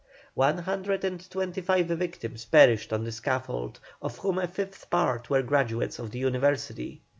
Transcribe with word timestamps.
One 0.33 0.57
hundred 0.57 1.03
and 1.05 1.29
twenty 1.29 1.61
five 1.61 1.85
victims 1.85 2.43
perished 2.45 2.91
on 2.91 3.03
the 3.03 3.11
scaffold, 3.11 3.79
of 4.01 4.17
whom 4.17 4.39
a 4.39 4.47
fifth 4.47 4.89
part 4.89 5.29
were 5.29 5.43
graduates 5.43 5.99
of 5.99 6.09
the 6.09 6.17
University. 6.17 7.01